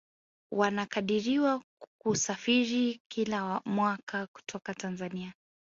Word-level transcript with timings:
Wanakadiriwa 0.51 1.63
kusafiri 2.01 3.01
kila 3.09 3.61
mwaka 3.65 4.27
kutoka 4.27 4.73
Tanzania 4.73 5.33